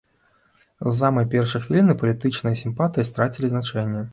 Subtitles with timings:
[0.87, 4.01] З самай першай хвіліны палітычныя сімпатыі страцілі значэнне.